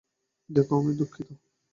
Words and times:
দ্যাখো, 0.49 0.73
আমি 0.79 0.91
দুঃখিত। 0.93 1.29